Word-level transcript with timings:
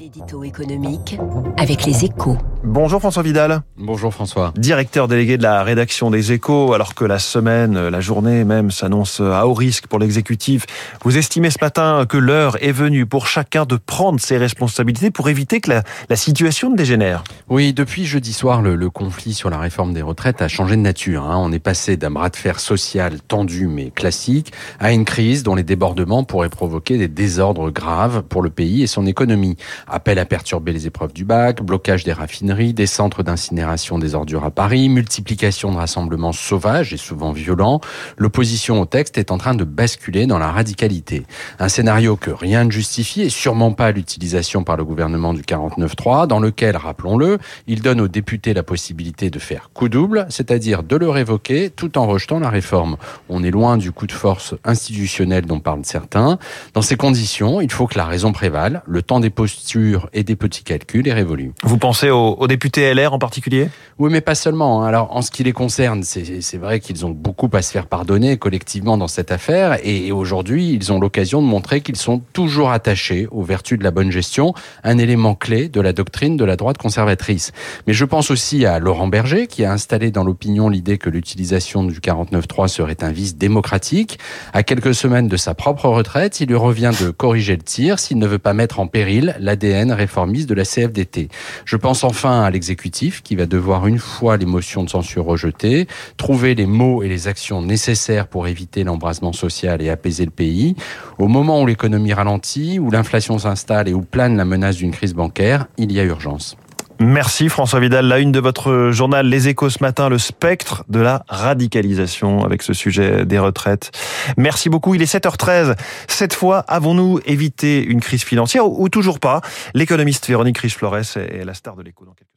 L'édito 0.00 0.44
économique 0.44 1.18
avec 1.58 1.84
les 1.84 2.06
échos. 2.06 2.38
Bonjour 2.64 3.00
François 3.00 3.22
Vidal. 3.22 3.62
Bonjour 3.76 4.14
François. 4.14 4.52
Directeur 4.56 5.08
délégué 5.08 5.36
de 5.36 5.42
la 5.42 5.62
rédaction 5.62 6.10
des 6.10 6.32
échos, 6.32 6.72
alors 6.72 6.94
que 6.94 7.04
la 7.04 7.18
semaine, 7.18 7.88
la 7.88 8.00
journée 8.00 8.44
même 8.44 8.70
s'annonce 8.70 9.20
à 9.20 9.46
haut 9.46 9.52
risque 9.52 9.88
pour 9.88 9.98
l'exécutif. 9.98 10.64
Vous 11.02 11.18
estimez 11.18 11.50
ce 11.50 11.58
matin 11.60 12.06
que 12.08 12.16
l'heure 12.16 12.62
est 12.62 12.72
venue 12.72 13.04
pour 13.04 13.26
chacun 13.26 13.66
de 13.66 13.76
prendre 13.76 14.20
ses 14.20 14.38
responsabilités 14.38 15.10
pour 15.10 15.28
éviter 15.28 15.60
que 15.60 15.70
la, 15.70 15.82
la 16.08 16.16
situation 16.16 16.70
ne 16.70 16.76
dégénère 16.76 17.22
Oui, 17.48 17.74
depuis 17.74 18.06
jeudi 18.06 18.32
soir, 18.32 18.62
le, 18.62 18.76
le, 18.76 18.88
conflit 18.88 19.34
sur 19.34 19.50
la 19.50 19.58
réforme 19.58 19.92
des 19.92 20.02
retraites 20.02 20.40
a 20.40 20.48
changé 20.48 20.76
de 20.76 20.82
nature. 20.82 21.24
Hein. 21.24 21.36
On 21.38 21.52
est 21.52 21.58
passé 21.58 21.98
d'un 21.98 22.10
bras 22.10 22.30
de 22.30 22.36
fer 22.36 22.60
social 22.60 23.20
tendu 23.20 23.66
mais 23.66 23.90
classique 23.90 24.52
à 24.78 24.92
une 24.92 25.04
crise 25.04 25.42
dont 25.42 25.54
les 25.54 25.62
débordements 25.62 26.24
pourraient 26.24 26.48
provoquer 26.48 26.96
des 26.96 27.08
désordres 27.08 27.70
graves 27.70 28.22
pour 28.22 28.40
le 28.40 28.50
pays 28.50 28.82
et 28.82 28.86
son 28.86 29.06
économie. 29.06 29.56
Appel 29.92 30.20
à 30.20 30.24
perturber 30.24 30.72
les 30.72 30.86
épreuves 30.86 31.12
du 31.12 31.24
bac, 31.24 31.62
blocage 31.62 32.04
des 32.04 32.12
raffineries, 32.12 32.72
des 32.72 32.86
centres 32.86 33.24
d'incinération 33.24 33.98
des 33.98 34.14
ordures 34.14 34.44
à 34.44 34.52
Paris, 34.52 34.88
multiplication 34.88 35.72
de 35.72 35.78
rassemblements 35.78 36.30
sauvages 36.30 36.94
et 36.94 36.96
souvent 36.96 37.32
violents. 37.32 37.80
L'opposition 38.16 38.80
au 38.80 38.86
texte 38.86 39.18
est 39.18 39.32
en 39.32 39.38
train 39.38 39.56
de 39.56 39.64
basculer 39.64 40.26
dans 40.26 40.38
la 40.38 40.52
radicalité. 40.52 41.24
Un 41.58 41.68
scénario 41.68 42.14
que 42.14 42.30
rien 42.30 42.62
ne 42.62 42.70
justifie 42.70 43.22
et 43.22 43.30
sûrement 43.30 43.72
pas 43.72 43.90
l'utilisation 43.90 44.62
par 44.62 44.76
le 44.76 44.84
gouvernement 44.84 45.34
du 45.34 45.42
49.3, 45.42 46.28
dans 46.28 46.38
lequel, 46.38 46.76
rappelons-le, 46.76 47.38
il 47.66 47.82
donne 47.82 48.00
aux 48.00 48.08
députés 48.08 48.54
la 48.54 48.62
possibilité 48.62 49.28
de 49.28 49.40
faire 49.40 49.70
coup 49.74 49.88
double, 49.88 50.26
c'est-à-dire 50.28 50.84
de 50.84 50.94
le 50.94 51.10
révoquer 51.10 51.68
tout 51.68 51.98
en 51.98 52.06
rejetant 52.06 52.38
la 52.38 52.50
réforme. 52.50 52.96
On 53.28 53.42
est 53.42 53.50
loin 53.50 53.76
du 53.76 53.90
coup 53.90 54.06
de 54.06 54.12
force 54.12 54.54
institutionnel 54.62 55.46
dont 55.46 55.58
parlent 55.58 55.84
certains. 55.84 56.38
Dans 56.74 56.82
ces 56.82 56.96
conditions, 56.96 57.60
il 57.60 57.72
faut 57.72 57.88
que 57.88 57.98
la 57.98 58.04
raison 58.04 58.30
prévale, 58.30 58.82
le 58.86 59.02
temps 59.02 59.18
des 59.18 59.30
postures 59.30 59.69
et 60.12 60.24
des 60.24 60.36
petits 60.36 60.64
calculs 60.64 61.06
est 61.06 61.12
révolu. 61.12 61.52
Vous 61.62 61.78
pensez 61.78 62.10
aux, 62.10 62.34
aux 62.34 62.46
députés 62.46 62.92
LR 62.92 63.12
en 63.12 63.18
particulier? 63.18 63.68
Oui, 63.98 64.10
mais 64.10 64.20
pas 64.20 64.34
seulement. 64.34 64.82
Alors, 64.82 65.14
en 65.14 65.22
ce 65.22 65.30
qui 65.30 65.44
les 65.44 65.52
concerne, 65.52 66.02
c'est 66.02 66.56
vrai 66.56 66.80
qu'ils 66.80 67.04
ont 67.04 67.10
beaucoup 67.10 67.50
à 67.52 67.62
se 67.62 67.70
faire 67.70 67.86
pardonner 67.86 68.36
collectivement 68.36 68.96
dans 68.96 69.08
cette 69.08 69.30
affaire, 69.30 69.78
et 69.84 70.12
aujourd'hui, 70.12 70.72
ils 70.72 70.92
ont 70.92 70.98
l'occasion 70.98 71.42
de 71.42 71.46
montrer 71.46 71.80
qu'ils 71.80 71.96
sont 71.96 72.22
toujours 72.32 72.70
attachés 72.70 73.26
aux 73.30 73.42
vertus 73.42 73.78
de 73.78 73.84
la 73.84 73.90
bonne 73.90 74.10
gestion, 74.10 74.54
un 74.84 74.98
élément 74.98 75.34
clé 75.34 75.68
de 75.68 75.80
la 75.80 75.92
doctrine 75.92 76.36
de 76.36 76.44
la 76.44 76.56
droite 76.56 76.78
conservatrice. 76.78 77.52
Mais 77.86 77.92
je 77.92 78.04
pense 78.04 78.30
aussi 78.30 78.64
à 78.66 78.78
Laurent 78.78 79.08
Berger, 79.08 79.46
qui 79.46 79.64
a 79.64 79.72
installé 79.72 80.10
dans 80.10 80.24
l'opinion 80.24 80.68
l'idée 80.68 80.98
que 80.98 81.10
l'utilisation 81.10 81.84
du 81.84 82.00
49.3 82.00 82.68
serait 82.68 83.02
un 83.02 83.10
vice 83.10 83.36
démocratique. 83.36 84.18
À 84.52 84.62
quelques 84.62 84.94
semaines 84.94 85.28
de 85.28 85.36
sa 85.36 85.54
propre 85.54 85.86
retraite, 85.86 86.40
il 86.40 86.48
lui 86.48 86.56
revient 86.56 86.92
de 87.00 87.10
corriger 87.10 87.56
le 87.56 87.62
tir 87.62 87.98
s'il 87.98 88.18
ne 88.18 88.26
veut 88.26 88.38
pas 88.38 88.54
mettre 88.54 88.80
en 88.80 88.86
péril 88.86 89.36
l'ADN 89.60 89.92
réformiste 89.92 90.48
de 90.48 90.54
la 90.54 90.64
CFDT. 90.64 91.28
Je 91.64 91.76
pense 91.76 92.04
enfin 92.04 92.42
à 92.42 92.50
l'exécutif 92.50 93.22
qui 93.22 93.36
va 93.36 93.46
devoir, 93.46 93.86
une 93.86 93.98
fois 93.98 94.36
les 94.36 94.46
motions 94.46 94.84
de 94.84 94.90
censure 94.90 95.24
rejetées, 95.24 95.86
trouver 96.16 96.54
les 96.54 96.66
mots 96.66 97.02
et 97.02 97.08
les 97.08 97.28
actions 97.28 97.62
nécessaires 97.62 98.26
pour 98.26 98.48
éviter 98.48 98.84
l'embrasement 98.84 99.32
social 99.32 99.82
et 99.82 99.90
apaiser 99.90 100.24
le 100.24 100.30
pays. 100.30 100.76
Au 101.18 101.28
moment 101.28 101.62
où 101.62 101.66
l'économie 101.66 102.12
ralentit, 102.12 102.78
où 102.78 102.90
l'inflation 102.90 103.38
s'installe 103.38 103.88
et 103.88 103.94
où 103.94 104.02
plane 104.02 104.36
la 104.36 104.44
menace 104.44 104.76
d'une 104.76 104.90
crise 104.90 105.14
bancaire, 105.14 105.66
il 105.78 105.92
y 105.92 106.00
a 106.00 106.04
urgence. 106.04 106.56
Merci 107.02 107.48
François 107.48 107.80
Vidal. 107.80 108.06
La 108.06 108.18
une 108.18 108.30
de 108.30 108.40
votre 108.40 108.90
journal 108.90 109.26
Les 109.26 109.48
Échos 109.48 109.70
ce 109.70 109.82
matin, 109.82 110.10
le 110.10 110.18
spectre 110.18 110.84
de 110.90 111.00
la 111.00 111.24
radicalisation 111.28 112.44
avec 112.44 112.62
ce 112.62 112.74
sujet 112.74 113.24
des 113.24 113.38
retraites. 113.38 113.90
Merci 114.36 114.68
beaucoup. 114.68 114.94
Il 114.94 115.00
est 115.00 115.10
7h13. 115.10 115.76
Cette 116.08 116.34
fois, 116.34 116.58
avons-nous 116.68 117.18
évité 117.24 117.82
une 117.82 118.00
crise 118.00 118.22
financière 118.22 118.66
ou 118.66 118.88
toujours 118.90 119.18
pas? 119.18 119.40
L'économiste 119.72 120.28
Véronique 120.28 120.58
Riche-Flores 120.58 121.16
est 121.16 121.44
la 121.44 121.54
star 121.54 121.74
de 121.74 121.82
l'écho 121.82 122.04
dans 122.04 122.12
quelques 122.12 122.29